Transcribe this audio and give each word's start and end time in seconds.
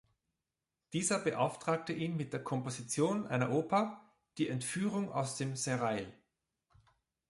Dieser 0.93 1.19
beauftragt 1.19 1.89
ihn 1.91 2.17
mit 2.17 2.33
der 2.33 2.43
Komposition 2.43 3.27
einer 3.27 3.51
Oper: 3.51 4.01
"Die 4.39 4.47
Entführung 4.49 5.11
aus 5.11 5.37
dem 5.37 5.55
Serail". 5.55 6.11